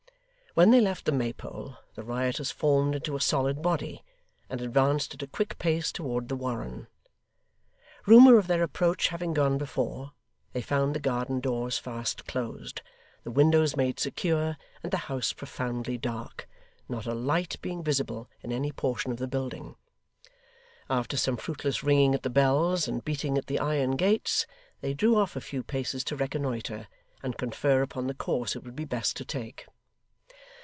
When 0.53 0.71
they 0.71 0.81
left 0.81 1.05
the 1.05 1.13
Maypole, 1.13 1.77
the 1.95 2.03
rioters 2.03 2.51
formed 2.51 2.93
into 2.93 3.15
a 3.15 3.21
solid 3.21 3.61
body, 3.61 4.03
and 4.49 4.59
advanced 4.59 5.13
at 5.13 5.23
a 5.23 5.27
quick 5.27 5.57
pace 5.57 5.93
towards 5.93 6.27
the 6.27 6.35
Warren. 6.35 6.87
Rumour 8.05 8.37
of 8.37 8.47
their 8.47 8.61
approach 8.61 9.07
having 9.07 9.33
gone 9.33 9.57
before, 9.57 10.11
they 10.51 10.61
found 10.61 10.93
the 10.93 10.99
garden 10.99 11.39
doors 11.39 11.77
fast 11.77 12.25
closed, 12.27 12.81
the 13.23 13.31
windows 13.31 13.77
made 13.77 13.97
secure, 13.97 14.57
and 14.83 14.91
the 14.91 14.97
house 15.07 15.31
profoundly 15.31 15.97
dark: 15.97 16.49
not 16.89 17.05
a 17.05 17.13
light 17.13 17.55
being 17.61 17.81
visible 17.81 18.29
in 18.41 18.51
any 18.51 18.73
portion 18.73 19.09
of 19.13 19.19
the 19.19 19.29
building. 19.29 19.75
After 20.89 21.15
some 21.15 21.37
fruitless 21.37 21.81
ringing 21.81 22.13
at 22.13 22.23
the 22.23 22.29
bells, 22.29 22.89
and 22.89 23.05
beating 23.05 23.37
at 23.37 23.47
the 23.47 23.59
iron 23.59 23.91
gates, 23.91 24.45
they 24.81 24.93
drew 24.93 25.15
off 25.15 25.37
a 25.37 25.39
few 25.41 25.63
paces 25.63 26.03
to 26.03 26.17
reconnoitre, 26.17 26.89
and 27.23 27.37
confer 27.37 27.81
upon 27.81 28.07
the 28.07 28.13
course 28.13 28.53
it 28.53 28.65
would 28.65 28.75
be 28.75 28.83
best 28.83 29.15
to 29.15 29.23
take. 29.23 29.65